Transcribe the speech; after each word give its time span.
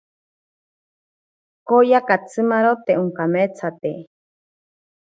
Kooya 1.67 1.99
katsimaro 2.09 2.73
te 2.85 2.93
onkameetsate. 3.03 3.91